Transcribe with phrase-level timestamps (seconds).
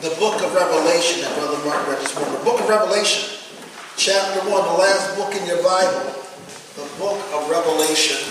[0.00, 2.38] the book of Revelation that Brother Mark read this morning.
[2.38, 3.34] The book of Revelation,
[3.96, 6.14] chapter 1, the last book in your Bible.
[6.78, 8.22] The book of Revelation.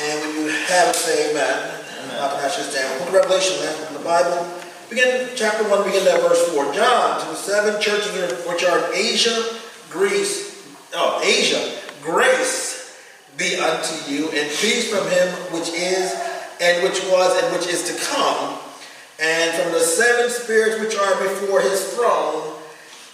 [0.00, 1.84] And when you have it, say amen.
[2.00, 2.16] amen.
[2.16, 2.98] Ask you to stand.
[2.98, 4.48] Book of Revelation, last book in the Bible.
[4.88, 6.72] Begin chapter 1, begin at verse 4.
[6.72, 8.08] John, to the seven churches
[8.46, 9.36] which are in Asia,
[9.90, 10.64] Greece,
[10.94, 11.60] oh, Asia,
[12.00, 12.96] grace
[13.36, 16.25] be unto you, and peace from him which is
[16.60, 18.58] and which was and which is to come,
[19.20, 22.54] and from the seven spirits which are before his throne,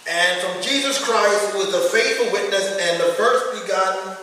[0.09, 4.17] and from Jesus Christ, who is the faithful witness and the first begotten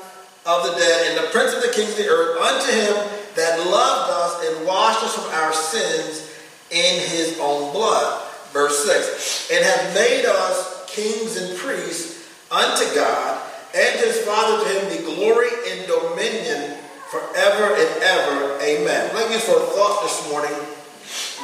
[0.47, 2.95] of the dead, and the prince of the kings of the earth, unto him
[3.37, 6.31] that loved us and washed us from our sins
[6.71, 8.27] in his own blood.
[8.53, 13.41] Verse 6 And have made us kings and priests unto God,
[13.75, 16.80] and his Father to him be glory and dominion
[17.11, 18.63] forever and ever.
[18.63, 19.11] Amen.
[19.15, 20.55] Let me for a thought this morning.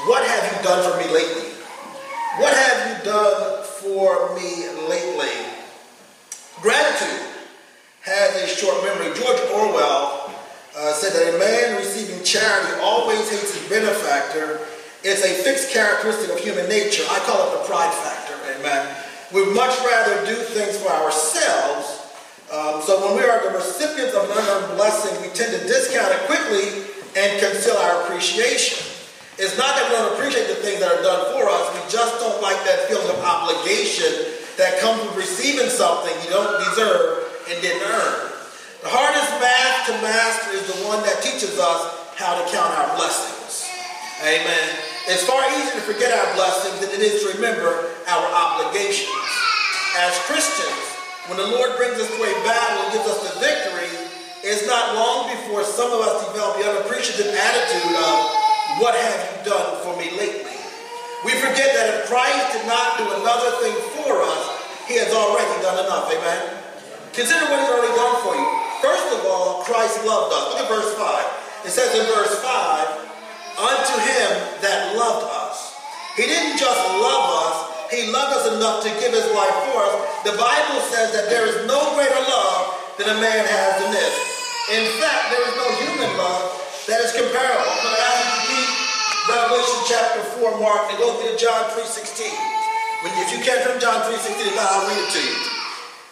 [0.07, 1.51] What have you done for me lately?
[2.39, 5.35] What have you done for me lately?
[6.63, 7.27] Gratitude
[8.03, 9.13] has a short memory.
[9.19, 10.31] George Orwell
[10.77, 14.61] uh, said that a man receiving charity always hates his benefactor.
[15.03, 17.03] It's a fixed characteristic of human nature.
[17.11, 18.35] I call it the pride factor.
[18.55, 18.97] Amen.
[19.33, 21.96] We'd much rather do things for ourselves
[22.53, 26.15] um, so when we are the recipients of an unearned blessing, we tend to discount
[26.15, 26.87] it quickly
[27.19, 28.87] and conceal our appreciation.
[29.35, 32.23] It's not that we don't appreciate the things that are done for us, we just
[32.23, 37.61] don't like that feeling of obligation that comes with receiving something you don't deserve and
[37.61, 38.33] didn't earn.
[38.81, 41.81] The hardest math to master is the one that teaches us
[42.15, 43.69] how to count our blessings.
[44.23, 44.67] Amen.
[45.11, 49.13] It's far easier to forget our blessings than it is to remember our obligations.
[49.99, 50.96] As Christians,
[51.27, 53.91] when the Lord brings us to a battle and gives us the victory,
[54.47, 58.17] it's not long before some of us develop the unappreciative attitude of,
[58.79, 60.55] what have you done for me lately?
[61.27, 64.43] We forget that if Christ did not do another thing for us,
[64.87, 66.07] he has already done enough.
[66.15, 66.63] Amen?
[67.11, 68.47] Consider what he's already done for you.
[68.79, 70.55] First of all, Christ loved us.
[70.55, 71.67] Look at verse 5.
[71.67, 74.31] It says in verse 5, unto him
[74.63, 75.75] that loved us.
[76.15, 77.57] He didn't just love us,
[77.91, 79.95] he loved us enough to give his life for us.
[80.27, 84.15] The Bible says that there is no greater love than a man has than this.
[84.73, 86.51] In fact, there is no human love
[86.91, 87.71] that is comparable.
[87.71, 88.71] I'm to read
[89.31, 92.31] Revelation chapter 4, Mark, and go through John 3.16.
[93.03, 95.37] When, if you can't from John 3.16, I'll read it to you.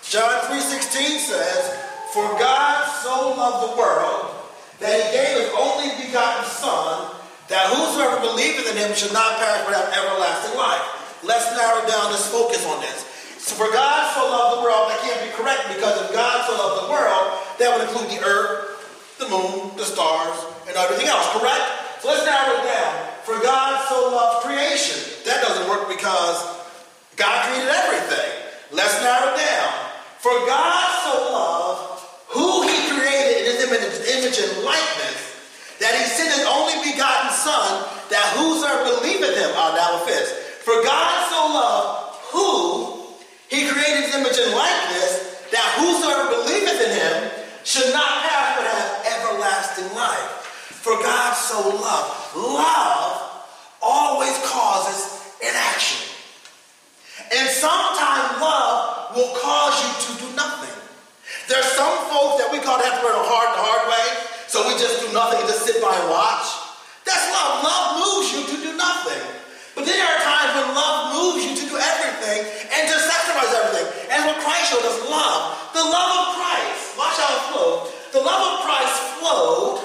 [0.07, 1.63] John 3.16 says,
[2.15, 4.35] For God so loved the world
[4.79, 7.11] that he gave his only begotten Son,
[7.49, 10.94] that whosoever believeth in him should not perish but have everlasting life.
[11.25, 13.05] Let's narrow down this focus on this.
[13.41, 16.57] So for God so loved the world, that can't be correct because if God so
[16.57, 20.37] loved the world, that would include the earth, the moon, the stars,
[20.69, 21.65] and everything else, correct?
[22.01, 22.93] So let's narrow it down.
[23.25, 25.01] For God so loved creation.
[25.25, 26.41] That doesn't work because
[27.17, 28.31] God created everything.
[28.73, 29.73] Let's narrow it down.
[30.21, 31.95] For God so loved
[32.35, 33.63] who he created in his
[34.19, 35.21] image, and likeness,
[35.79, 40.44] that he sent his only begotten Son, that whosoever believeth him, oh, now it fits,
[40.65, 43.05] for God so loved who
[43.53, 47.15] he created his image and likeness that whosoever believeth in him
[47.69, 50.41] should not perish but have everlasting life.
[50.81, 52.37] For God so loved.
[52.37, 53.45] Love
[53.83, 56.01] always causes an action.
[57.29, 60.73] And sometimes love will cause you to do nothing.
[61.49, 64.07] There's some folks that we call that learn a hard, the hard way,
[64.49, 66.49] so we just do nothing and just sit by and watch.
[67.05, 67.61] That's love.
[67.61, 69.44] Love moves you to do nothing.
[69.75, 73.51] But then there are times when love moves you to do everything and to sacrifice
[73.59, 73.87] everything.
[74.15, 75.75] And what Christ showed us love.
[75.75, 76.95] The love of Christ.
[76.95, 77.81] Watch how it flowed.
[78.15, 79.77] The love of Christ flowed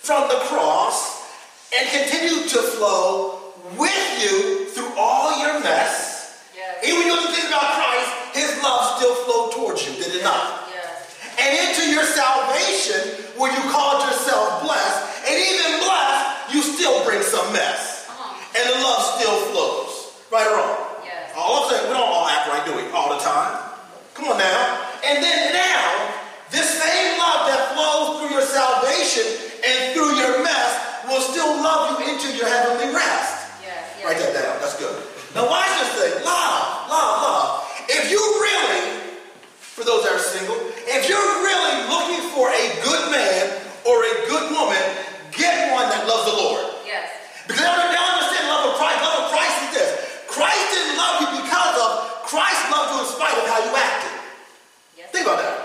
[0.00, 1.28] from the cross
[1.76, 6.48] and continued to flow with you through all your mess.
[6.56, 6.80] Yes.
[6.88, 10.72] Even when you think about Christ, his love still flowed towards you, did it not?
[10.72, 11.20] Yes.
[11.36, 17.20] And into your salvation, where you called yourself blessed, and even blessed, you still bring
[17.20, 18.02] some mess
[18.56, 20.12] and the love still flows.
[20.28, 20.76] Right or wrong?
[21.04, 21.32] Yes.
[21.36, 22.84] All I'm saying, we don't all act right, do we?
[22.92, 23.56] All the time.
[24.14, 24.92] Come on now.
[25.04, 25.88] And then now,
[26.52, 29.24] this same love that flows through your salvation
[29.64, 30.70] and through your mess
[31.08, 33.48] will still love you into your heavenly rest.
[33.64, 34.04] Yes, yes.
[34.04, 34.60] Write that down.
[34.60, 34.94] That's good.
[35.34, 36.14] Now watch this thing.
[36.24, 37.48] Love, love, love.
[37.88, 39.00] If you really,
[39.56, 43.48] for those that are single, if you're really looking for a good man
[43.88, 44.80] or a good woman,
[45.32, 46.84] get one that loves the Lord.
[46.84, 47.08] Yes.
[47.48, 47.72] Because
[50.32, 54.16] Christ didn't love you because of, Christ loved you in spite of how you acted.
[54.96, 55.12] Yes.
[55.12, 55.60] Think about that.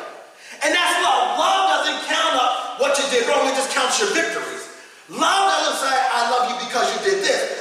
[0.60, 1.40] And that's love.
[1.40, 4.68] Love doesn't count up what you did wrong, it just counts your victories.
[5.08, 7.58] Love doesn't say, I love you because you did this.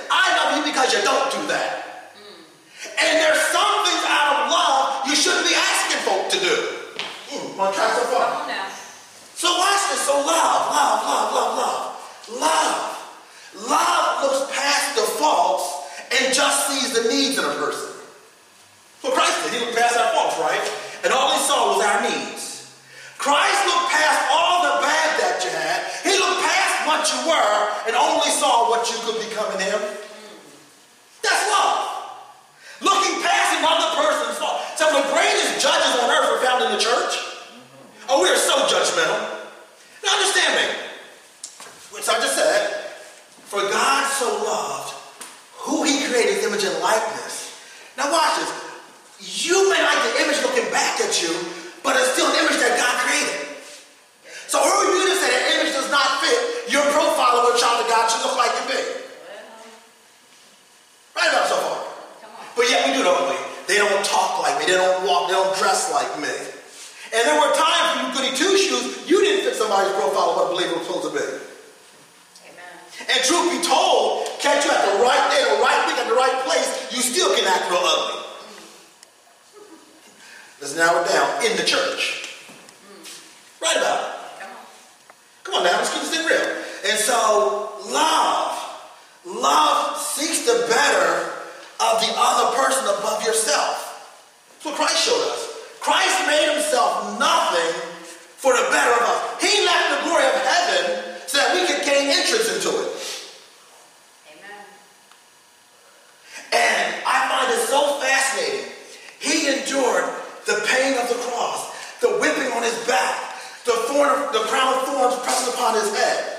[16.26, 17.88] and just sees the needs in a person.
[19.00, 19.56] So Christ did.
[19.56, 20.60] He looked past our faults, right?
[21.04, 22.68] And all he saw was our needs.
[23.16, 25.78] Christ looked past all the bad that you had.
[26.04, 27.56] He looked past what you were
[27.88, 29.80] and only saw what you could become in him.
[31.24, 31.80] That's love.
[32.84, 34.60] Looking past another person's fault.
[34.76, 37.14] Some of the greatest judges on earth are found in the church.
[38.08, 39.48] Oh, we are so judgmental.
[40.04, 40.66] Now understand me.
[41.96, 42.84] Which I just said,
[43.48, 44.95] for God so loved
[46.16, 47.52] created his image and likeness.
[48.00, 48.48] Now watch this.
[49.20, 51.28] You may like the image looking back at you,
[51.84, 53.52] but it's still an image that God created.
[54.48, 57.56] So who are you to say that image does not fit your profile of what
[57.56, 58.80] a child of God should look like and be?
[61.20, 61.84] Right about so far.
[62.56, 63.36] But yet we do, don't we?
[63.68, 64.72] They don't talk like me.
[64.72, 65.28] They don't walk.
[65.28, 66.32] They don't dress like me.
[67.12, 70.36] And there were times when you goody two shoes, you didn't fit somebody's profile of
[70.36, 71.26] what a believer was supposed to be.
[72.48, 72.72] Amen.
[73.04, 75.15] And truth be told, catch you at the right
[76.16, 78.22] right place, you still can act real ugly.
[80.60, 82.34] Let's narrow it down in the church.
[83.60, 84.16] Right about it.
[85.44, 86.64] Come on now, let's keep this thing real.
[86.90, 88.58] And so, love.
[89.26, 91.32] Love seeks the better
[91.80, 93.82] of the other person above yourself.
[94.50, 95.56] That's what Christ showed us.
[95.80, 97.74] Christ made himself nothing
[98.38, 99.42] for the better of us.
[99.42, 102.90] He left the glory of heaven so that we could gain entrance into it.
[104.30, 104.62] Amen.
[106.56, 108.72] And I find it so fascinating.
[109.20, 110.08] He endured
[110.48, 111.68] the pain of the cross,
[112.00, 116.36] the whipping on his back, the, thorn, the crown of thorns pressed upon his head.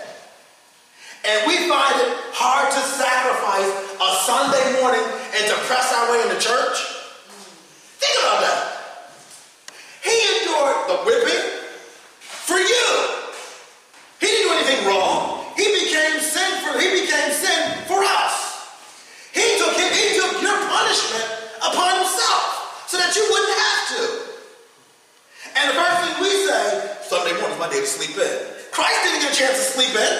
[1.28, 3.68] And we find it hard to sacrifice
[4.00, 5.04] a Sunday morning
[5.36, 6.78] and to press our way into church.
[8.00, 8.60] Think about that.
[10.08, 11.46] He endured the whipping
[12.24, 12.88] for you.
[14.24, 15.52] He didn't do anything wrong.
[15.60, 18.38] He became sin for he became sin for us.
[19.34, 21.28] He took him, he took your punishment
[21.60, 24.04] upon himself so that you wouldn't have to.
[25.58, 26.64] And the first thing we say,
[27.10, 28.38] Sunday morning is my day to sleep in.
[28.70, 30.14] Christ didn't get a chance to sleep in.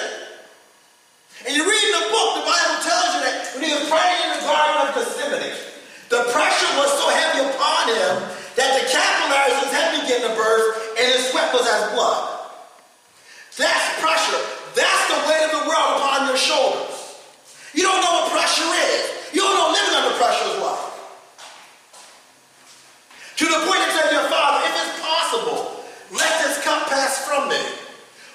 [1.46, 4.18] And you read in the book, the Bible tells you that when he was praying
[4.26, 5.54] in the Garden of Gethsemane,
[6.10, 8.14] the pressure was so heavy upon him
[8.58, 12.50] that the capillaries of his getting to burst and his sweat was as blood.
[13.54, 14.42] That's pressure.
[14.74, 17.22] That's the weight of the world upon your shoulders.
[17.74, 19.34] You don't know what pressure is.
[19.34, 20.87] You don't know living under pressure is like.
[23.38, 25.78] To the point that said, your father, if it's possible,
[26.10, 27.62] let this cup pass from me.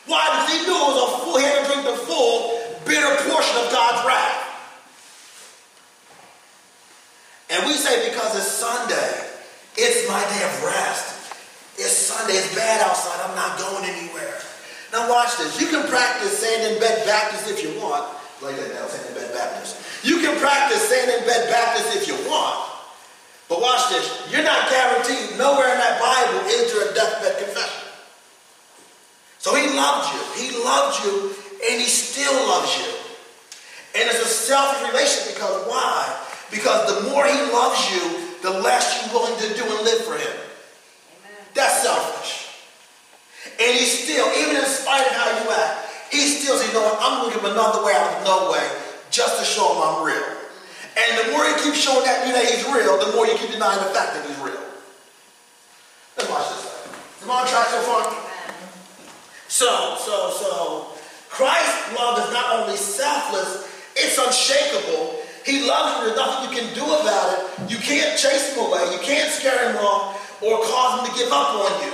[0.08, 0.24] Why?
[0.32, 2.56] Because he knew it was a full, he had to drink the full
[2.88, 4.40] bitter portion of God's wrath.
[7.52, 9.12] And we say because it's Sunday,
[9.76, 11.36] it's my day of rest.
[11.76, 14.40] It's Sunday, it's bad outside, I'm not going anywhere.
[14.94, 15.60] Now watch this.
[15.60, 18.08] You can practice saying in bed Baptist if you want.
[18.42, 19.84] Like that now, saying in bed Baptist.
[20.06, 22.73] You can practice saying in bed Baptist if you want.
[23.50, 24.32] But watch this.
[24.32, 27.88] You're not guaranteed nowhere in that Bible is there a deathbed confession.
[29.40, 30.22] So he loved you.
[30.40, 31.36] He loved you
[31.70, 32.92] and he still loves you.
[34.00, 36.20] And it's a selfish relationship because why?
[36.50, 40.18] Because the more he loves you, the less you're willing to do and live for
[40.18, 40.34] him.
[41.20, 41.46] Amen.
[41.54, 42.50] That's selfish.
[43.60, 46.84] And he still, even in spite of how you act, he still says, you know
[46.84, 48.66] what, I'm going to give him another way out of no way
[49.12, 50.43] just to show him I'm real.
[50.94, 53.52] And the more you keep showing that you that he's real, the more you keep
[53.52, 54.62] denying the fact that he's real.
[56.18, 56.64] Let's watch this.
[57.24, 58.04] Am I on track so far?
[59.48, 60.88] So, so, so,
[61.30, 65.22] Christ's love is not only selfless, it's unshakable.
[65.46, 66.06] He loves you.
[66.06, 67.72] There's nothing you can do about it.
[67.72, 68.82] You can't chase him away.
[68.94, 71.94] You can't scare him off or cause him to give up on you.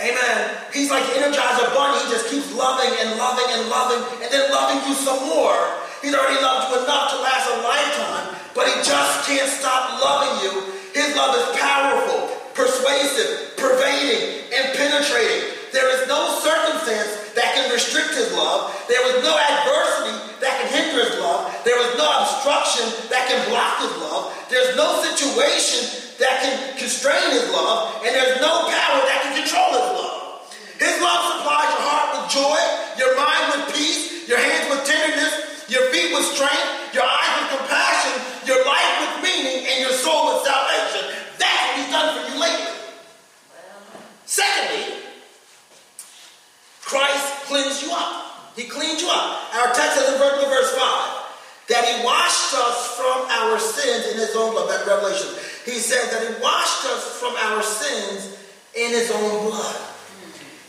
[0.00, 0.56] Amen.
[0.72, 2.00] He's like Energizer Bunny.
[2.04, 5.56] He just keeps loving and loving and loving and then loving you some more.
[6.00, 10.48] He's already loved you enough to last a lifetime, but he just can't stop loving
[10.48, 10.52] you.
[10.96, 15.52] His love is powerful, persuasive, pervading, and penetrating.
[15.76, 18.72] There is no circumstance that can restrict his love.
[18.88, 21.52] There was no adversity that can hinder his love.
[21.68, 24.32] There was no obstruction that can block his love.
[24.48, 28.00] There's no situation that can constrain his love.
[28.02, 30.16] And there's no power that can control his love.
[30.80, 32.60] His love supplies your heart with joy,
[32.96, 34.79] your mind with peace, your hands with
[36.20, 41.16] with strength, your eyes with compassion, your life with meaning, and your soul with salvation.
[41.40, 42.76] That's what he's done for you lately.
[44.28, 45.00] Secondly,
[46.84, 48.52] Christ cleansed you up.
[48.54, 49.54] He cleaned you up.
[49.54, 51.20] Our text says in verse 5
[51.68, 54.68] that he washed us from our sins in his own blood.
[54.68, 55.28] That Revelation.
[55.64, 58.36] He says that he washed us from our sins
[58.74, 59.76] in his own blood.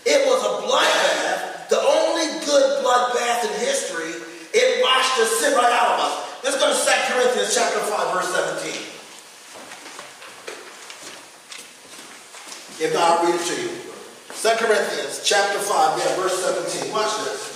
[0.06, 4.31] It was a blood bath, the only good blood bath in history.
[4.54, 6.44] It washed the sin right out of us.
[6.44, 8.92] Let's go to 2 Corinthians chapter 5, verse 17.
[12.82, 13.70] If not, I'll read it to you.
[13.70, 16.92] 2 Corinthians chapter 5, yeah, verse 17.
[16.92, 17.52] Watch this.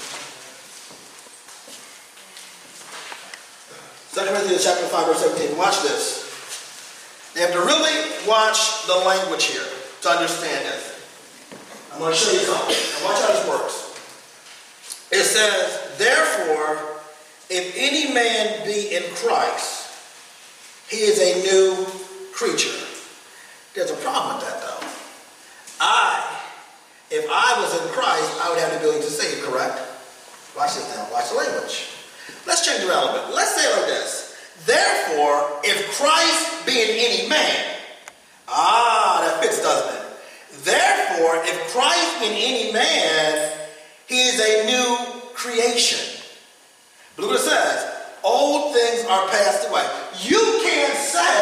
[4.14, 5.58] 2 Corinthians chapter 5, verse 17.
[5.58, 6.24] Watch this.
[7.36, 9.66] You have to really watch the language here
[10.04, 10.96] to understand this.
[11.92, 12.76] I'm going to show you something.
[12.76, 13.92] Now watch how this works.
[15.12, 17.00] It says, Therefore,
[17.50, 19.92] if any man be in Christ,
[20.90, 21.86] he is a new
[22.34, 22.78] creature.
[23.74, 24.88] There's a problem with that, though.
[25.80, 26.40] I,
[27.12, 29.80] if I was in Christ, I would have the ability to save, correct?
[30.56, 31.08] Watch this now.
[31.12, 31.92] Watch the language.
[32.48, 33.36] Let's change little bit.
[33.36, 34.36] Let's say it like this.
[34.66, 37.78] Therefore, if Christ be in any man,
[38.48, 40.06] ah, that fits, doesn't it?
[40.64, 43.52] Therefore, if Christ be in any man,
[44.08, 45.15] he is a new
[45.46, 46.02] creation.
[47.16, 47.78] But look what it says.
[48.26, 49.86] Old things are passed away.
[50.26, 51.38] You can't say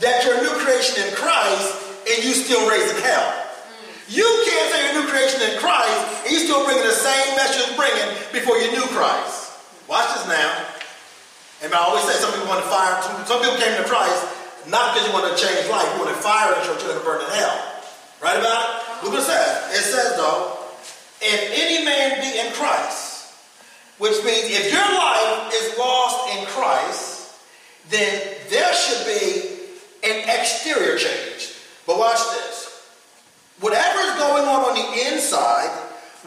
[0.00, 1.74] that you're a new creation in Christ
[2.06, 3.26] and you still raising hell.
[4.06, 7.34] You can't say you're a new creation in Christ and you're still bringing the same
[7.34, 9.58] mess you're bringing before you knew Christ.
[9.88, 10.70] Watch this now.
[11.66, 12.94] And I always say some people want to fire,
[13.26, 14.22] some people came to Christ
[14.68, 17.04] not because you want to change life, you want to fire church, you're going to
[17.04, 17.56] burn in hell.
[18.22, 19.04] Right about it?
[19.04, 19.76] Look what it says.
[19.76, 20.56] It says though,
[21.20, 23.03] if any man be in Christ,
[23.98, 27.34] which means if your life is lost in Christ,
[27.90, 29.54] then there should be
[30.02, 31.54] an exterior change.
[31.86, 32.90] But watch this.
[33.60, 35.70] Whatever is going on on the inside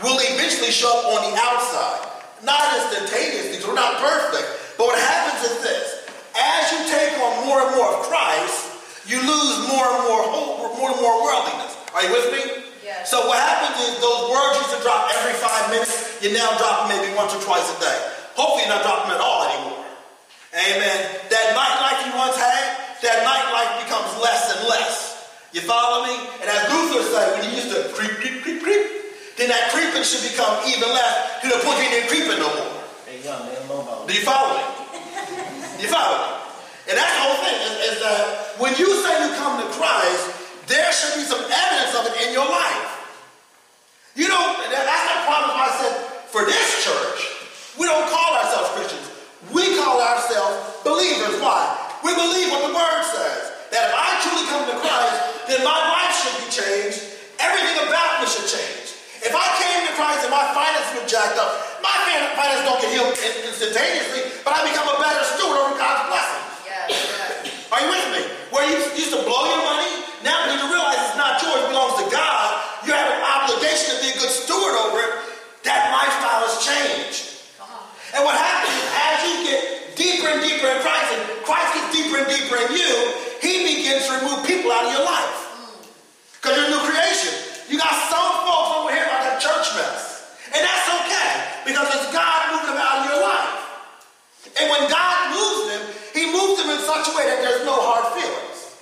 [0.02, 2.08] will eventually show up on the outside.
[2.44, 4.78] Not instantaneously, because we're not perfect.
[4.78, 6.10] But what happens is this.
[6.38, 10.78] As you take on more and more of Christ, you lose more and more hope,
[10.78, 11.76] more and more worldliness.
[11.94, 12.67] Are you with me?
[12.98, 13.12] Yes.
[13.12, 16.90] So what happens is those words used to drop every five minutes, you now drop
[16.90, 18.00] them maybe once or twice a day.
[18.34, 19.86] Hopefully you're not dropping them at all anymore.
[20.54, 20.98] Amen.
[21.30, 22.66] That nightlife you once had,
[23.06, 25.18] that nightlife becomes less and less.
[25.54, 26.14] You follow me?
[26.42, 28.86] And as Luther said, when he used to creep, creep, creep, creep,
[29.38, 32.74] then that creeping should become even less to the point you ain't creeping no more.
[33.06, 34.06] Hey, young man, mobile.
[34.06, 34.64] Do you follow me?
[35.78, 36.34] You follow me?
[36.90, 40.26] And that's the whole thing is, is that when you say you come to Christ,
[40.66, 42.98] there should be some evidence of it in your life.
[44.16, 44.42] You know,
[44.74, 47.34] that, that's the problem I said for this church.
[47.82, 49.10] We don't call ourselves Christians.
[49.50, 51.42] We call ourselves believers.
[51.42, 51.66] Why?
[52.06, 53.58] We believe what the word says.
[53.74, 57.02] That if I truly come to Christ, then my life should be changed.
[57.42, 58.86] Everything about me should change.
[59.26, 61.90] If I came to Christ and my finances were jacked up, my
[62.38, 66.44] finances don't get healed instantaneously, but I become a better steward over God's blessing.
[66.70, 67.74] Yes, yes.
[67.74, 68.22] Are you with me?
[68.54, 71.98] Where you used to blow your money, now you realize it's not yours, it belongs
[71.98, 75.14] to God, you have an obligation to be a good steward over it.
[75.68, 76.07] That lifestyle
[76.46, 77.38] has changed.
[78.14, 79.60] And what happens is as you get
[79.98, 82.94] deeper and deeper in Christ, and Christ gets deeper and deeper in you,
[83.42, 85.38] he begins to remove people out of your life.
[86.38, 87.34] Because you're a new creation.
[87.68, 90.38] You got some folks over here like a church mess.
[90.56, 91.32] And that's okay,
[91.68, 93.68] because it's God moving them out of your life.
[94.56, 95.84] And when God moves them,
[96.16, 98.74] he moves them in such a way that there's no hard feelings.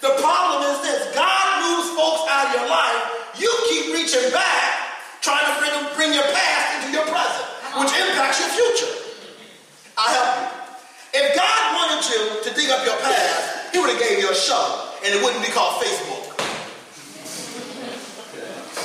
[0.00, 4.96] The problem is this God moves folks out of your life, you keep reaching back,
[5.20, 7.46] trying to bring, them, bring your past into your present,
[7.78, 8.92] which impacts your future.
[9.96, 10.48] I help you.
[11.20, 14.36] If God wanted you to dig up your past, he would have gave you a
[14.36, 16.36] shovel, and it wouldn't be called Facebook.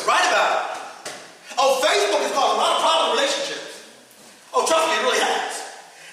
[0.08, 1.12] Right about it.
[1.60, 3.86] Oh, Facebook has caused a lot of problem relationships.
[4.54, 5.52] Oh, trust me, it really has.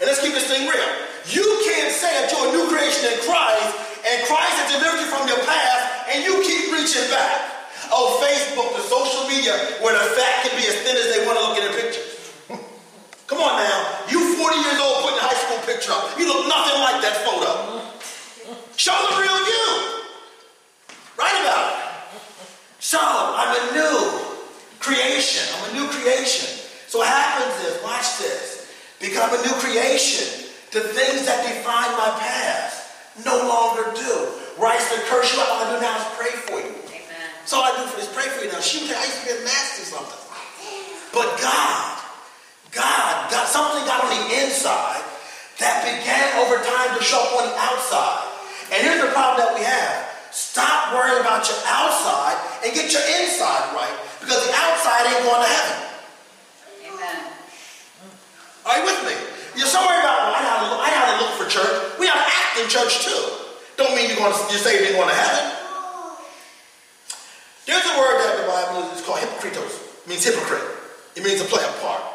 [0.00, 0.90] And let's keep this thing real.
[1.30, 3.70] You can't say that you're a new creation in Christ
[4.02, 7.70] and Christ has delivered you from your past and you keep reaching back.
[7.94, 9.54] Oh, Facebook, the social media,
[9.84, 12.11] where the fat can be as thin as they want to look in their pictures.
[13.32, 14.12] Come on now.
[14.12, 16.12] You 40 years old putting a high school picture up.
[16.20, 17.80] You look nothing like that photo.
[18.76, 19.64] Show the real you.
[21.16, 21.80] Write about it.
[22.76, 23.96] So, I'm a new
[24.84, 25.48] creation.
[25.48, 26.44] I'm a new creation.
[26.92, 28.68] So what happens is, watch this.
[29.00, 30.52] Become a new creation.
[30.76, 34.12] The things that define my past no longer do.
[34.60, 36.76] Where I used to curse you out, all I do now is pray for you.
[36.92, 37.32] Amen.
[37.48, 38.60] So all I do for is pray for you now.
[38.60, 40.20] Shoot, I used to get nasty something.
[41.16, 41.92] But God,
[42.72, 43.11] God,
[43.52, 45.04] something got on the inside
[45.60, 48.24] that began over time to show up on the outside.
[48.72, 50.08] And here's the problem that we have.
[50.32, 53.92] Stop worrying about your outside and get your inside right.
[54.24, 55.76] Because the outside ain't going to heaven.
[56.88, 57.20] Amen.
[58.64, 59.16] Are you with me?
[59.60, 62.00] You're so worried about, well, I gotta look, I gotta look for church.
[62.00, 63.20] We gotta act in church too.
[63.76, 65.44] Don't mean you're going to, you're saved and going to heaven.
[67.66, 70.04] There's a word that the Bible uses called hypocritos.
[70.04, 70.64] It means hypocrite.
[71.14, 72.11] It means to play a part.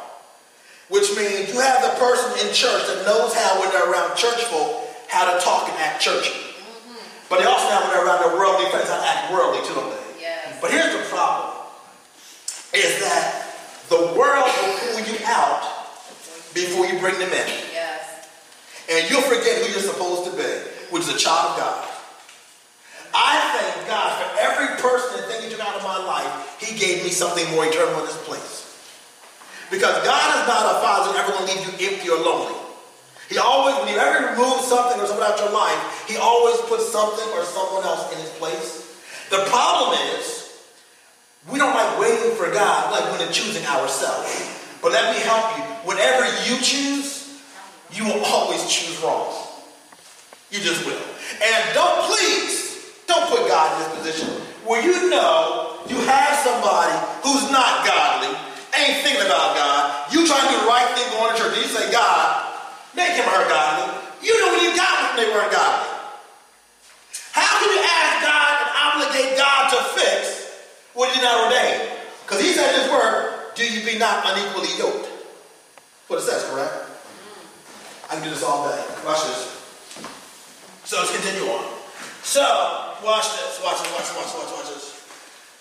[0.89, 4.39] Which means you have the person in church that knows how, when they're around church
[4.48, 6.32] folk, how to talk and act churchy.
[6.32, 7.27] Mm-hmm.
[7.27, 9.84] But they also know when they're around their worldly friends how to act worldly too?
[10.20, 10.58] Yes.
[10.62, 11.60] But here's the problem,
[12.74, 13.51] is that
[13.89, 15.63] the world will pull you out
[16.53, 17.48] before you bring them in.
[17.75, 18.27] Yes.
[18.89, 20.50] And you'll forget who you're supposed to be,
[20.91, 21.88] which is a child of God.
[23.13, 26.58] I thank God for every person and thing He took out of my life.
[26.60, 28.66] He gave me something more eternal in this place.
[29.69, 32.55] Because God is not a father who ever going to leave you empty or lonely.
[33.29, 36.91] He always, when you ever remove something or something out your life, He always puts
[36.91, 39.03] something or someone else in His place.
[39.29, 40.47] The problem is,
[41.51, 44.31] we don't like waiting for God, like when we're choosing ourselves.
[44.81, 45.63] But let me help you.
[45.83, 47.41] Whatever you choose,
[47.91, 49.33] you will always choose wrong.
[50.51, 51.01] You just will.
[51.43, 56.91] And don't please, don't put God in this position where you know you have somebody
[57.24, 58.16] who's not godly,
[58.77, 60.13] ain't thinking about God.
[60.13, 61.57] You trying to do the right thing going to church.
[61.57, 62.46] And you say, God,
[62.93, 63.98] make him her godly.
[64.22, 65.89] You know when you got when they weren't godly.
[67.34, 70.38] How can you ask God and obligate God to fix
[70.98, 71.93] what did not ordain?
[72.25, 75.07] Because he said in his word, do you be not unequally yoked?
[76.07, 76.74] What it says, correct?
[78.10, 78.84] I can do this all day.
[79.05, 79.57] Watch this.
[80.86, 81.65] So let's continue on.
[82.24, 82.41] So,
[83.03, 83.62] watch this.
[83.63, 83.91] Watch this.
[83.93, 84.15] Watch this.
[84.17, 84.51] Watch this.
[84.51, 84.76] Watch this.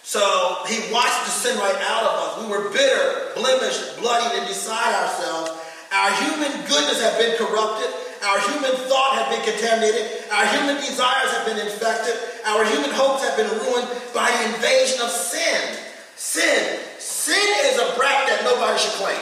[0.07, 0.23] So
[0.71, 2.31] he washed the sin right out of us.
[2.39, 5.51] We were bitter, blemished, bloody, and beside ourselves.
[5.91, 7.91] Our human goodness had been corrupted.
[8.23, 10.31] Our human thought had been contaminated.
[10.31, 12.15] Our human desires had been infected.
[12.47, 15.75] Our human hopes had been ruined by the invasion of sin.
[16.15, 16.79] Sin.
[17.03, 19.19] Sin is a brat that nobody should claim.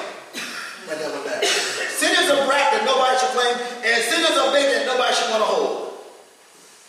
[0.85, 1.01] Right.
[1.97, 3.57] Sin is a brat that nobody should claim,
[3.89, 5.97] and sin is a baby that nobody should want to hold.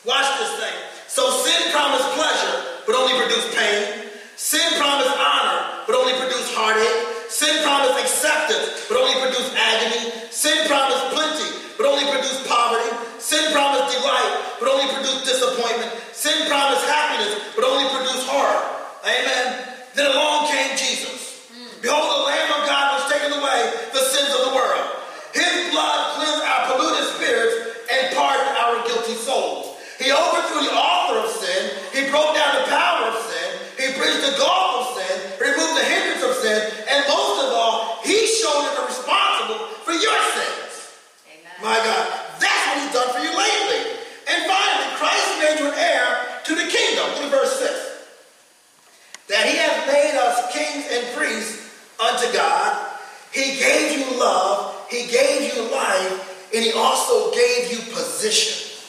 [0.03, 0.75] Watch this thing.
[1.07, 4.05] So sin promised pleasure, but only produce pain.
[4.35, 7.31] Sin promised honor, but only produced heartache.
[7.31, 10.11] Sin promised acceptance, but only produced agony.
[10.29, 12.91] Sin promised plenty, but only produced poverty.
[13.17, 15.89] Sin promised delight, but only produced disappointment.
[16.13, 18.61] Sin promised happiness, but only produced horror.
[19.07, 19.65] Amen.
[19.95, 21.47] Then along came Jesus.
[21.81, 23.59] Behold, the Lamb of God was taken away
[23.95, 24.85] the sins of the world.
[25.31, 27.55] His blood cleansed our polluted spirits
[27.87, 29.79] and pardoned our guilty souls.
[29.99, 31.61] He overthrew the author of sin.
[31.95, 33.49] He broke down the power of sin.
[33.79, 37.99] He bridged the gulf of sin, removed the hindrance of sin, and most of all,
[38.03, 40.95] he showed him responsible for your sins.
[41.27, 41.55] Amen.
[41.59, 42.03] My God,
[42.39, 43.81] that's what he's done for you lately.
[44.29, 46.05] And finally, Christ made you an heir
[46.45, 47.05] to the kingdom.
[47.17, 49.27] Look at verse 6.
[49.29, 51.65] That he hath made us kings and priests
[51.99, 52.91] unto God.
[53.31, 58.79] He gave you love, he gave you life, and he also gave you position.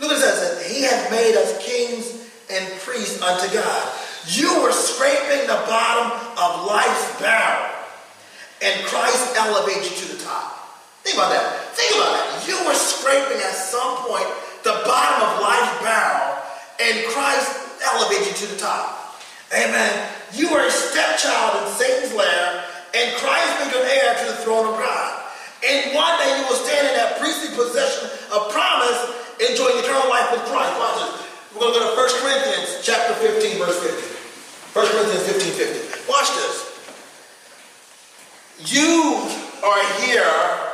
[0.00, 0.66] Look it says.
[0.66, 3.92] He hath made us kings and priests unto God.
[4.28, 7.70] You were scraping the bottom of life's barrel,
[8.62, 10.63] and Christ elevates you to the top.
[11.04, 11.76] Think about that.
[11.76, 12.48] Think about that.
[12.48, 14.24] You were scraping at some point
[14.64, 16.40] the bottom of life's barrel,
[16.80, 17.52] and Christ
[17.84, 19.20] elevated you to the top.
[19.52, 19.92] Amen.
[20.32, 22.64] You were a stepchild in Satan's lair,
[22.96, 25.28] and Christ made you heir to the throne of God.
[25.60, 28.96] And one day you will stand in that priestly possession of promise,
[29.44, 30.72] enjoying eternal life with Christ.
[30.80, 31.20] Watch this.
[31.52, 34.08] We're going to go to 1 Corinthians chapter 15, verse 50.
[34.72, 36.08] 1 Corinthians 15, 50.
[36.08, 36.56] Watch this.
[38.72, 39.28] You
[39.62, 40.73] are here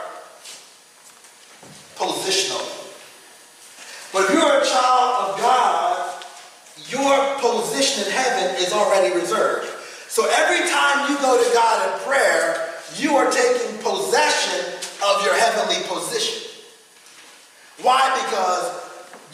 [2.01, 2.81] positionally.
[4.13, 6.25] But if you're a child of God,
[6.89, 9.69] your position in heaven is already reserved.
[10.09, 14.67] So every time you go to God in prayer, you are taking possession
[15.05, 16.51] of your heavenly position.
[17.83, 18.03] Why?
[18.27, 18.81] Because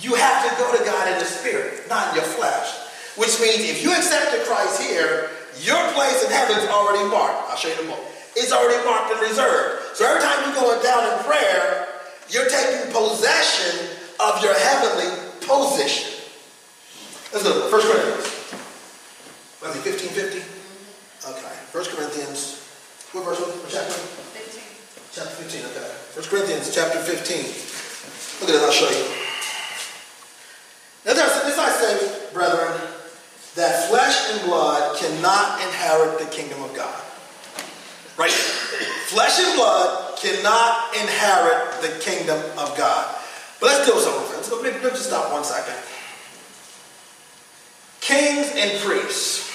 [0.01, 2.69] you have to go to God in the spirit, not in your flesh.
[3.17, 5.31] Which means if you accepted Christ here,
[5.63, 7.49] your place in heaven is already marked.
[7.49, 8.13] I'll show you the moment.
[8.37, 9.97] It's already marked and reserved.
[9.97, 11.86] So every time you're going down in prayer,
[12.31, 13.89] you're taking possession
[14.21, 15.11] of your heavenly
[15.41, 16.17] position.
[17.33, 17.71] Let's go.
[17.71, 18.27] 1 Corinthians.
[19.63, 20.57] Was it 1550?
[21.27, 21.55] Okay.
[21.73, 22.63] 1 Corinthians.
[23.13, 23.41] What verse?
[23.41, 23.93] What chapter?
[23.93, 24.63] 15.
[25.13, 25.91] Chapter 15, okay.
[26.15, 27.37] 1 Corinthians chapter 15.
[28.41, 29.05] Look at this, I'll show you.
[31.07, 32.75] Now, this I say, brethren,
[33.55, 37.01] that flesh and blood cannot inherit the kingdom of God.
[38.19, 38.33] Right?
[38.33, 43.15] flesh and blood cannot inherit the kingdom of God.
[43.61, 44.51] But let's deal with something, friends.
[44.51, 45.77] Let me, let me just stop one second.
[48.01, 49.51] Kings and priests.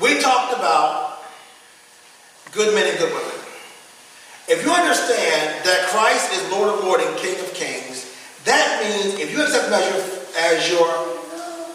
[0.00, 1.22] We talked about
[2.52, 3.38] good men and good women.
[4.48, 8.12] If you understand that Christ is Lord of Lords and King of Kings,
[8.44, 9.72] that means if you accept him
[10.36, 10.88] as your,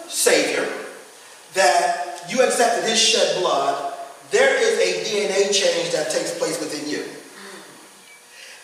[0.09, 0.67] Savior,
[1.53, 3.86] that you accepted his shed blood,
[4.31, 7.03] there is a DNA change that takes place within you.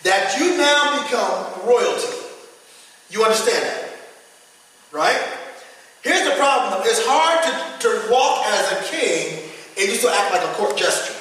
[0.02, 2.12] that you now become royalty.
[3.10, 3.90] You understand that?
[4.92, 5.20] Right?
[6.02, 6.84] Here's the problem though.
[6.84, 9.40] It's hard to, to walk as a king
[9.78, 11.16] and you still act like a court jester.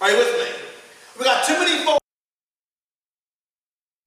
[0.00, 0.48] Are you with me?
[1.18, 2.00] We got too many folks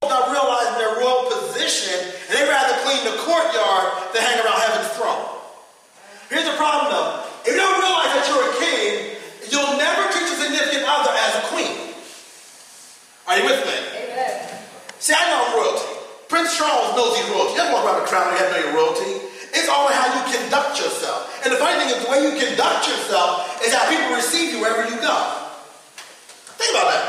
[0.04, 4.90] not realizing their royal position and they rather clean the courtyard than hang around heaven's
[4.98, 5.24] throne.
[6.34, 7.24] Here's the problem though.
[7.46, 9.22] If you don't realize that you're a king,
[9.54, 11.94] you'll never treat your significant other as a queen.
[13.28, 13.78] Are you with me?
[14.02, 14.66] Amen.
[15.00, 16.02] See, I know I'm royalty.
[16.96, 17.54] Knows he's royalty.
[17.56, 19.32] You don't walk around the crown and you have royalty.
[19.54, 21.28] It's all how you conduct yourself.
[21.44, 24.62] And the funny thing is, the way you conduct yourself is how people receive you
[24.62, 25.18] wherever you go.
[26.56, 27.04] Think about that.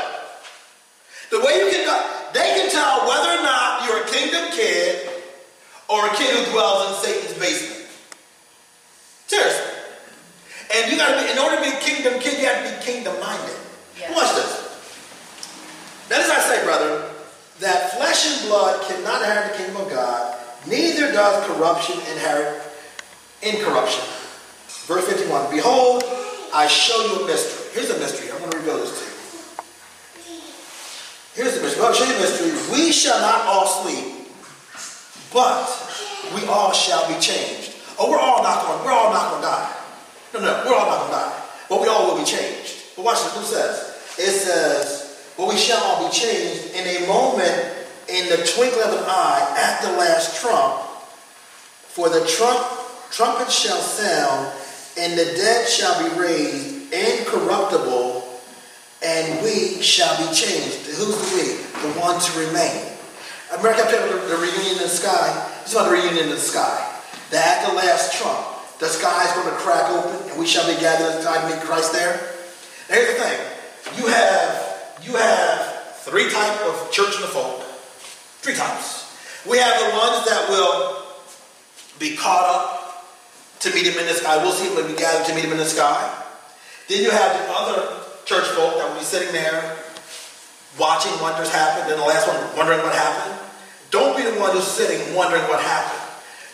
[1.31, 5.09] The way you conduct, they can tell whether or not you're a kingdom kid
[5.87, 7.87] or a kid who dwells in Satan's basement.
[9.27, 9.73] Seriously.
[10.75, 12.91] And you gotta be, in order to be a kingdom kid, you have to be
[12.91, 13.55] kingdom minded.
[13.97, 14.15] Yes.
[14.15, 14.51] Watch this.
[16.09, 17.09] That is, I say, brother,
[17.59, 20.37] that flesh and blood cannot inherit the kingdom of God,
[20.67, 22.61] neither does corruption inherit
[23.41, 24.05] incorruption.
[24.85, 26.03] Verse 51 Behold,
[26.53, 27.73] I show you a mystery.
[27.73, 28.31] Here's a mystery.
[28.31, 29.13] I'm going to reveal this to you.
[31.33, 31.81] Here's the mystery.
[31.81, 32.51] I'll show you a mystery.
[32.77, 34.29] We shall not all sleep,
[35.33, 35.65] but
[36.35, 37.73] we all shall be changed.
[37.97, 38.85] Oh, we're all not going.
[38.85, 39.75] We're all not going to die.
[40.35, 42.93] No, no, we're all not going to die, but we all will be changed.
[42.95, 43.33] But watch this.
[43.33, 43.75] It says?
[44.19, 47.72] It says, "But we shall all be changed in a moment,
[48.09, 50.81] in the twinkling of an eye, at the last trump.
[51.87, 52.65] For the trump
[53.11, 54.51] trumpet shall sound,
[54.97, 58.27] and the dead shall be raised incorruptible,
[59.03, 60.85] and we shall be changed.
[60.87, 61.91] Who's the we?
[61.93, 62.93] The ones who remain.
[63.57, 65.49] America kept the, reunion in the sky.
[65.61, 66.89] It's about the reunion in the sky.
[67.29, 68.45] That at the last trump,
[68.79, 71.93] the sky is going to crack open, and we shall be gathered to meet Christ
[71.93, 72.15] there.
[72.89, 73.39] Now, here's the thing:
[73.97, 77.62] you have you have three type of church in the folk.
[78.43, 79.07] Three types.
[79.47, 80.99] We have the ones that will
[81.97, 83.07] be caught up
[83.63, 84.35] to meet him in the sky.
[84.43, 86.11] We'll see him when we gather to meet him in the sky.
[86.89, 89.79] Then you have the other church folk that will be sitting there
[90.77, 91.87] watching wonders happen.
[91.87, 93.39] Then the last one wondering what happened.
[93.91, 96.03] Don't be the one who's sitting wondering what happened.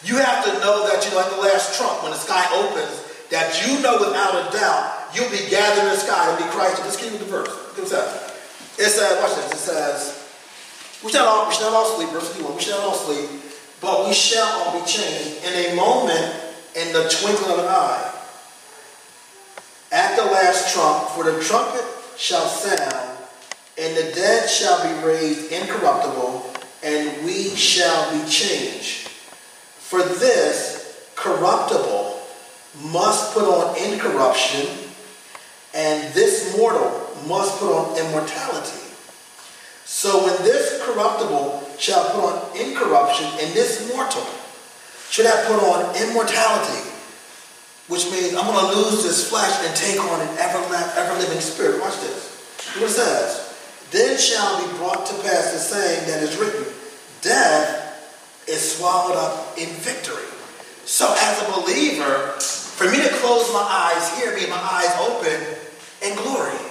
[0.05, 3.01] You have to know that you're like the last trump when the sky opens,
[3.33, 6.83] that you know without a doubt you'll be gathered in the sky and be Christ.
[6.83, 7.49] Just keep with the verse.
[7.79, 8.29] Says.
[8.77, 9.53] It says, watch this.
[9.53, 10.18] It says,
[11.03, 12.55] we shall all, we shall all sleep, verse 51.
[12.55, 13.29] We shall all sleep,
[13.79, 16.35] but we shall all be changed in a moment,
[16.75, 18.15] in the twinkling of an eye.
[19.91, 21.85] At the last trump, for the trumpet
[22.17, 23.17] shall sound,
[23.77, 29.07] and the dead shall be raised incorruptible, and we shall be changed.
[29.79, 32.21] For this corruptible
[32.91, 34.67] must put on incorruption,
[35.73, 38.88] and this mortal must put on immortality.
[39.89, 44.23] So when this corruptible shall put on incorruption, and this mortal
[45.09, 46.87] should have put on immortality,
[47.89, 50.61] which means I'm going to lose this flesh and take on an ever,
[50.95, 51.81] ever living spirit.
[51.81, 52.77] Watch this.
[52.77, 53.49] What it says.
[53.89, 56.71] Then shall be brought to pass the saying that is written,
[57.21, 60.29] Death is swallowed up in victory.
[60.85, 65.41] So as a believer, for me to close my eyes here, be my eyes open
[66.07, 66.61] in glory.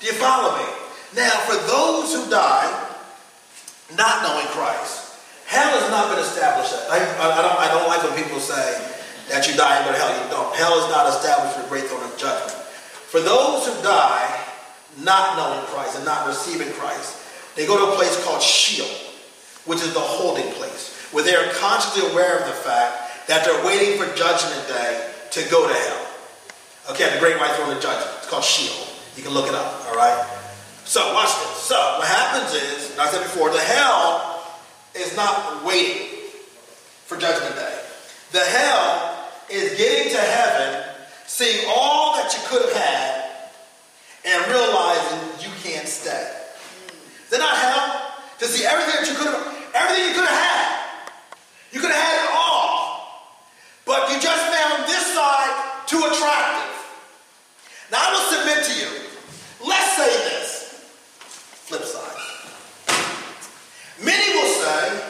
[0.00, 0.81] Do you follow me?
[1.14, 2.70] Now, for those who die
[3.96, 6.72] not knowing Christ, hell has not been established.
[6.88, 8.80] I, I, don't, I don't like when people say
[9.28, 10.12] that you die and go to hell.
[10.24, 10.56] You don't.
[10.56, 12.56] Hell is not established for the great throne of judgment.
[13.12, 14.24] For those who die
[15.04, 17.20] not knowing Christ and not receiving Christ,
[17.56, 18.88] they go to a place called Sheol,
[19.68, 23.64] which is the holding place, where they are consciously aware of the fact that they're
[23.66, 26.06] waiting for Judgment Day to go to hell.
[26.90, 28.10] Okay, the great white throne of judgment.
[28.18, 28.88] It's called Sheol.
[29.16, 30.41] You can look it up, all right?
[30.92, 31.72] So, watch this.
[31.72, 34.44] So, what happens is, and I said before, the hell
[34.94, 36.28] is not waiting
[37.06, 37.80] for Judgment Day.
[38.32, 40.84] The hell is getting to heaven,
[41.24, 43.24] seeing all that you could have had,
[44.26, 46.28] and realizing you can't stay.
[47.24, 48.12] Is that not hell?
[48.40, 51.08] To see everything that you could have, everything you could have had.
[51.72, 53.32] You could have had it all.
[53.86, 56.76] But you just found this side too attractive.
[57.90, 59.08] Now I will submit to you.
[59.66, 60.52] Let's say this.
[61.72, 62.20] Flip side.
[64.04, 65.00] Many will say,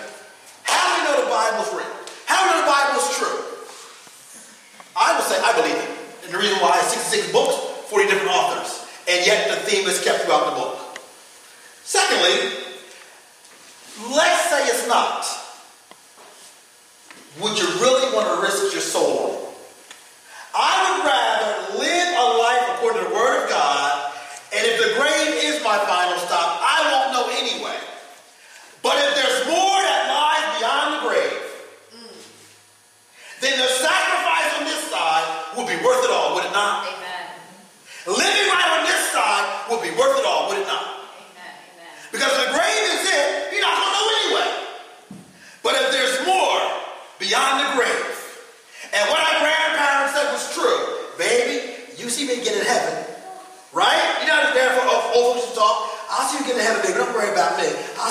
[0.62, 1.90] how do we know the Bible's real?
[2.26, 3.40] How do we know the Bible's true?
[4.94, 5.90] I will say, I believe it.
[6.24, 7.56] And the reason why is 66 books,
[7.88, 8.84] 40 different authors.
[9.08, 10.98] And yet the theme is kept throughout the book.
[11.82, 12.52] Secondly,
[14.14, 15.24] let's say it's not.
[17.40, 19.42] Would you really want to risk your soul on it?
[20.54, 24.12] I would rather live a life according to the Word of God,
[24.52, 26.72] and if the grave is my final stop, I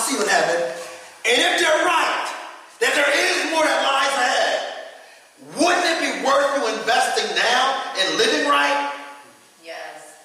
[0.02, 0.62] prophecy would have it,
[1.26, 2.28] and if they're right,
[2.80, 4.60] that there is more that lies ahead,
[5.58, 8.94] wouldn't it be worth you investing now and living right?
[9.64, 10.18] Yes.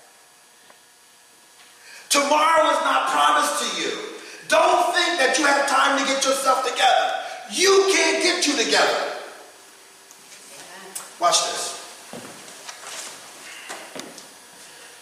[2.08, 3.92] Tomorrow is not promised to you.
[4.48, 7.12] Don't think that you have time to get yourself together.
[7.52, 9.12] You can't get you together.
[10.54, 10.94] Amen.
[11.20, 11.74] Watch this.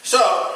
[0.02, 0.54] So,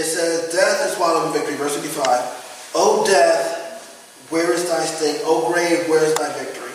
[0.00, 1.56] it says, Death is swallowed in victory.
[1.56, 2.72] Verse 55.
[2.74, 5.20] O death, where is thy sting?
[5.24, 6.72] O grave, where is thy victory?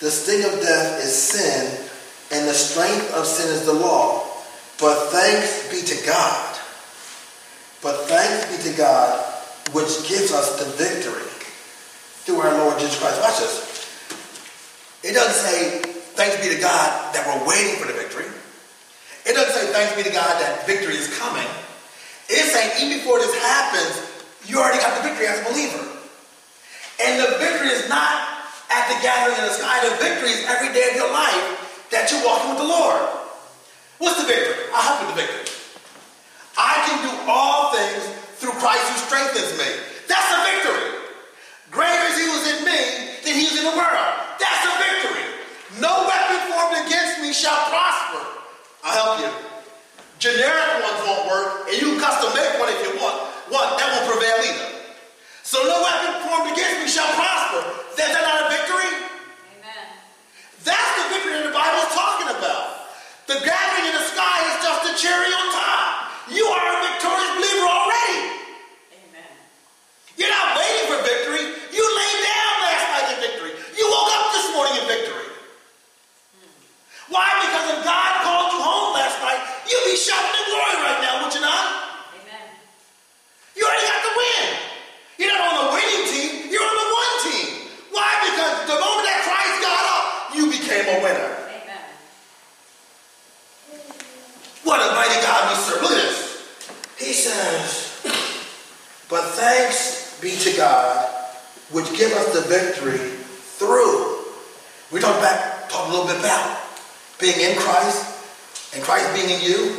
[0.00, 1.88] The sting of death is sin,
[2.30, 4.28] and the strength of sin is the law.
[4.78, 6.60] But thanks be to God.
[7.82, 9.24] But thanks be to God,
[9.72, 11.24] which gives us the victory
[12.28, 13.20] through our Lord Jesus Christ.
[13.22, 13.64] Watch this.
[15.04, 15.80] It doesn't say,
[16.12, 18.26] thanks be to God that we're waiting for the victory.
[19.24, 21.46] It doesn't say, thanks be to God that victory is coming.
[22.28, 24.02] It's saying, even before this happens,
[24.46, 25.82] you already got the victory as a believer.
[27.02, 29.78] And the victory is not at the gathering in the sky.
[29.86, 32.98] The victory is every day of your life that you're walking with the Lord.
[33.98, 34.68] What's the victory?
[34.74, 35.46] I help with the victory.
[36.56, 38.02] I can do all things
[38.40, 39.68] through Christ who strengthens me.
[40.08, 40.86] That's a victory.
[41.70, 42.80] Greater is he who's in me
[43.22, 44.10] than he who's in the world.
[44.40, 45.26] That's a victory.
[45.80, 48.24] No weapon formed against me shall prosper.
[48.84, 49.30] I'll help you.
[50.18, 50.65] Generic
[51.26, 53.26] won't work, and you can custom make one if you want.
[53.50, 54.68] One, that won't prevail either.
[55.42, 57.62] So no weapon formed against me shall prosper.
[57.90, 58.90] Is that not a victory?
[59.58, 59.86] Amen.
[60.62, 62.90] That's the victory that the Bible is talking about.
[63.30, 65.86] The gathering in the sky is just a cherry on top.
[66.30, 68.18] You are a victorious believer already.
[68.90, 69.30] Amen.
[70.18, 71.42] You're not waiting for victory.
[71.70, 73.52] You laid down last night in victory.
[73.78, 75.26] You woke up this morning in victory.
[77.08, 77.30] Why?
[77.46, 79.38] Because if God called you home last night,
[79.70, 82.02] you'd be shouting in glory right now, would you not?
[82.18, 82.46] Amen.
[83.54, 84.46] You already got the win.
[85.18, 87.46] You're not on the winning team, you're on the one team.
[87.94, 88.10] Why?
[88.26, 91.30] Because the moment that Christ got up, you became a winner.
[91.46, 91.84] Amen.
[94.66, 95.82] What a mighty God we serve.
[95.82, 96.26] Look at this.
[96.98, 98.02] He says,
[99.08, 99.30] But
[100.56, 101.06] God,
[101.70, 102.98] which give us the victory
[103.58, 104.24] through.
[104.92, 106.58] We talked back, talked a little bit about
[107.20, 109.76] being in Christ and Christ being in you.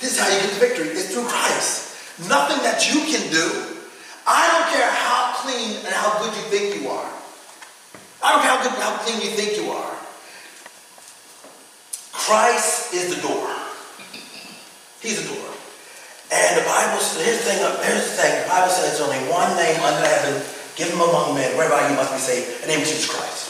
[0.00, 0.88] This is how you get the victory.
[0.88, 2.28] It's through Christ.
[2.28, 3.76] Nothing that you can do.
[4.26, 7.10] I don't care how clean and how good you think you are.
[8.22, 9.94] I don't care how good how clean you think you are.
[12.12, 13.48] Christ is the door.
[15.00, 15.57] He's the door.
[16.28, 18.32] And the Bible says, here's the thing, here's the thing.
[18.44, 20.44] The Bible says there's only one name under heaven
[20.76, 22.62] given among men whereby you must be saved.
[22.62, 23.48] The name is Jesus Christ.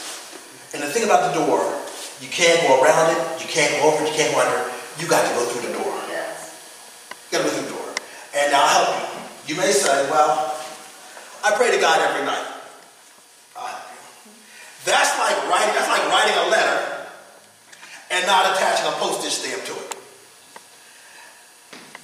[0.73, 1.59] And the thing about the door,
[2.23, 4.67] you can't go around it, you can't go over it, you can't go under it.
[4.97, 5.91] You got to go through the door.
[6.07, 6.55] Yes.
[7.27, 7.89] You got to go through the door.
[8.35, 9.53] And I'll help you.
[9.53, 10.55] You may say, well,
[11.43, 12.47] I pray to God every night.
[13.59, 14.31] I'll help you.
[14.87, 16.79] That's like writing, that's like writing a letter
[18.11, 19.98] and not attaching a postage stamp to it.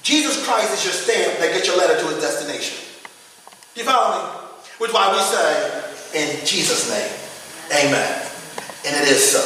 [0.06, 2.78] Jesus Christ is your stamp that gets your letter to its destination.
[3.74, 4.22] Do you follow me?
[4.78, 5.50] Which is why we say,
[6.14, 7.10] in Jesus' name,
[7.74, 8.06] amen.
[8.86, 9.42] And it is so.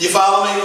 [0.00, 0.64] you follow me?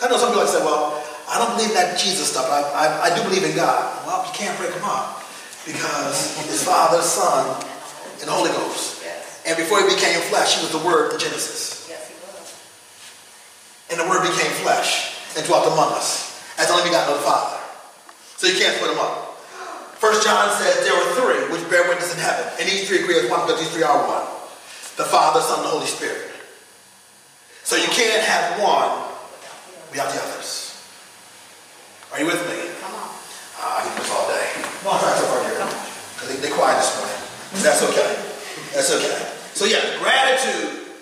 [0.00, 2.48] I know some people like say, well, I don't believe in that Jesus stuff.
[2.48, 3.76] I, I, I do believe in God.
[4.08, 5.20] Well, you can't break him up
[5.68, 9.04] because his Father, Son, and the Holy Ghost.
[9.04, 9.44] Yes.
[9.44, 11.92] And before he became flesh, he was the Word in Genesis.
[11.92, 12.56] Yes, he was.
[13.92, 17.26] And the Word became flesh and dwelt among us as the only begotten of the
[17.28, 17.55] Father.
[18.36, 19.36] So you can't split them up.
[19.96, 23.16] First John says there were three which bear witness in heaven, and these three agree
[23.16, 24.28] as one because these three are one.
[25.00, 26.28] The Father, Son, and the Holy Spirit.
[27.64, 29.08] So you can't have one
[29.90, 30.76] without the others.
[32.12, 32.60] Are you with me?
[32.84, 33.08] Come on.
[33.56, 34.46] Ah, I can do this all day.
[34.84, 35.64] Try so far here.
[36.14, 37.20] Because they, they're quiet this morning.
[37.64, 38.10] That's okay.
[38.76, 39.16] That's okay.
[39.56, 40.92] So yeah, gratitude.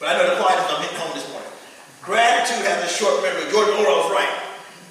[0.00, 1.52] But I know the quiet is I'm hitting home this morning.
[2.00, 3.52] Gratitude has a short memory.
[3.52, 4.39] George Orwell's right.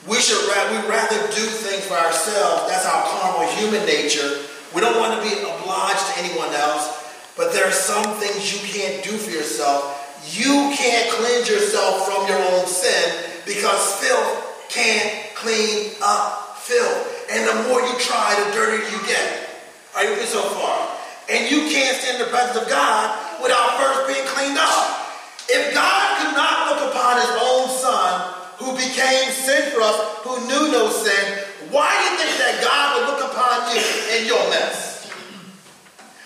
[0.09, 2.65] We should rather, we rather do things for ourselves.
[2.65, 4.41] That's our carnal human nature.
[4.73, 6.97] We don't want to be obliged to anyone else.
[7.37, 9.95] But there are some things you can't do for yourself.
[10.33, 17.29] You can't cleanse yourself from your own sin because filth can't clean up filth.
[17.29, 19.61] And the more you try, the dirtier you get.
[19.95, 20.89] Are you with so far?
[21.29, 25.05] And you can't stand the presence of God without first being cleaned up.
[25.47, 30.39] If God could not look upon his own son, who became sin for us, who
[30.47, 33.83] knew no sin, why do you think that God would look upon you
[34.15, 35.11] in your mess?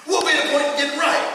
[0.05, 1.25] What would be the point in getting right?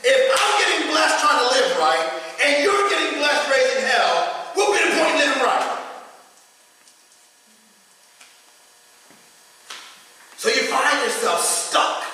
[0.00, 2.04] If I'm getting blessed trying to live right,
[2.40, 5.70] and you're getting blessed raising hell, what would be the point in living right?
[10.40, 12.04] So you find yourself stuck,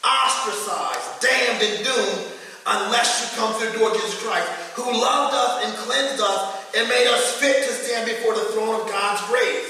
[0.00, 2.31] ostracized, damned, and doomed
[2.66, 4.48] unless you come through the door of Jesus Christ,
[4.78, 6.40] who loved us and cleansed us
[6.76, 9.68] and made us fit to stand before the throne of God's grace.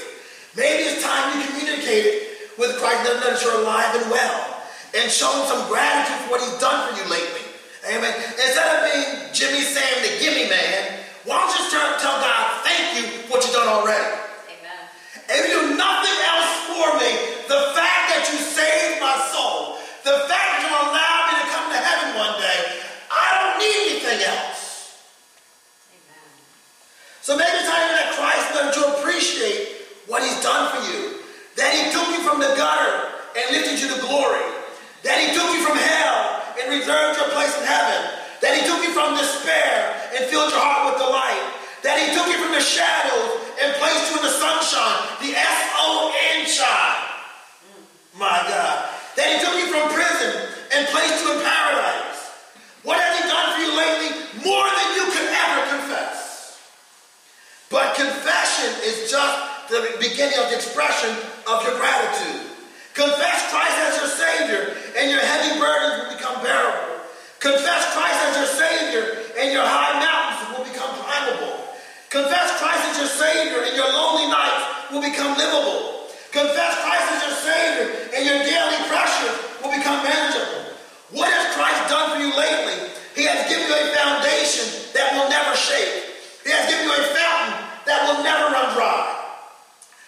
[0.55, 4.61] Maybe it's time you communicated with Christ that you're alive and well
[4.93, 7.41] and show him some gratitude for what he's done for you lately.
[7.89, 8.13] Amen.
[8.37, 12.95] Instead of being Jimmy Sam the gimme man, why don't you just tell God, thank
[12.95, 14.07] you for what you've done already?
[14.53, 14.81] Amen.
[15.27, 17.11] If you do nothing else for me,
[17.49, 21.67] the fact that you saved my soul, the fact that you allowed me to come
[21.73, 22.59] to heaven one day,
[23.09, 23.53] I don't
[24.21, 24.99] else.
[25.89, 26.29] Amen.
[27.21, 31.23] So maybe it's time that Christ learned to appreciate what he's done for you.
[31.55, 34.43] That he took you from the gutter and lifted you to glory.
[35.05, 38.21] That he took you from hell and reserved your place in heaven.
[38.41, 41.43] That he took you from despair and filled your heart with delight.
[41.83, 46.47] That he took you from the shadows and placed you in the sunshine, the S-O-N
[46.47, 47.03] shine.
[48.15, 48.89] My God.
[49.15, 50.33] That he took you from prison
[50.73, 52.19] and placed you in paradise.
[52.83, 54.09] What has he done for you lately?
[54.41, 56.59] More than you can ever confess.
[57.69, 59.35] But confession is just
[59.71, 61.11] the beginning of the expression
[61.47, 62.51] of your gratitude.
[62.91, 64.63] Confess Christ as your Savior,
[64.99, 66.99] and your heavy burdens will become bearable.
[67.39, 69.05] Confess Christ as your Savior,
[69.39, 71.63] and your high mountains will become climbable.
[72.11, 76.11] Confess Christ as your Savior, and your lonely nights will become livable.
[76.29, 80.75] Confess Christ as your Savior, and your daily pressures will become manageable.
[81.15, 82.93] What has Christ done for you lately?
[83.15, 86.13] He has given you a foundation that will never shake.
[86.45, 89.09] He has given you a fountain that will never run dry.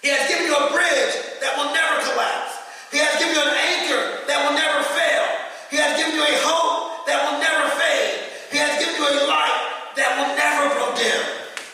[0.01, 2.53] He has given you a bridge that will never collapse.
[2.93, 5.26] He has given you an anchor that will never fail.
[5.67, 8.32] He has given you a hope that will never fade.
[8.48, 9.60] He has given you a light
[10.00, 11.19] that will never grow dim.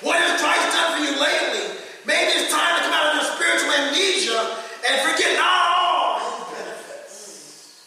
[0.02, 1.78] What has Christ done for you lately?
[2.10, 4.42] Maybe it's time to come out of your spiritual amnesia
[4.90, 7.86] and forget all benefits.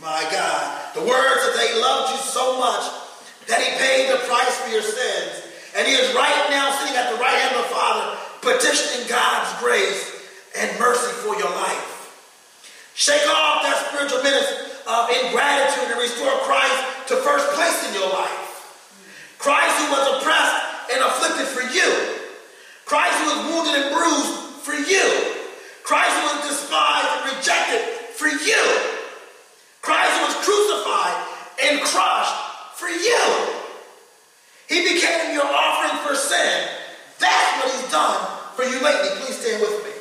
[0.00, 0.64] My God,
[0.96, 2.88] the words that they loved you so much
[3.52, 5.52] that he paid the price for your sins.
[5.76, 9.52] And he is right now sitting at the right hand of the Father, petitioning God's
[9.60, 10.00] grace
[10.56, 11.91] and mercy for your life.
[13.02, 14.46] Shake off that spiritual menace
[14.86, 18.46] of ingratitude and restore Christ to first place in your life.
[19.42, 21.90] Christ who was oppressed and afflicted for you.
[22.86, 25.02] Christ who was wounded and bruised for you.
[25.82, 27.82] Christ who was despised and rejected
[28.14, 28.62] for you.
[29.82, 31.18] Christ who was crucified
[31.58, 32.38] and crushed
[32.78, 33.22] for you.
[34.70, 36.70] He became your offering for sin.
[37.18, 38.22] That's what he's done
[38.54, 39.10] for you lately.
[39.26, 39.91] Please stand with me.